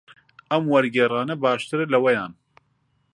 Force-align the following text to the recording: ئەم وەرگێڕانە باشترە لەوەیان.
ئەم 0.51 0.63
وەرگێڕانە 0.73 1.35
باشترە 1.43 1.85
لەوەیان. 1.93 2.31